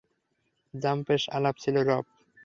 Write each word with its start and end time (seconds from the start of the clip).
জম্পেশ 0.73 1.23
আলাপ 1.29 1.55
ছিল, 1.57 1.75
রব। 1.89 2.05